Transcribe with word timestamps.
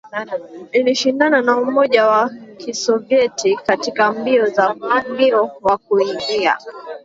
ilishindana 0.71 1.39
na 1.45 1.57
Umoja 1.57 2.07
wa 2.07 2.29
Kisovyeti 2.57 3.55
katika 3.65 4.11
mbio 4.11 4.47
wa 5.61 5.77
kuingia 5.77 6.57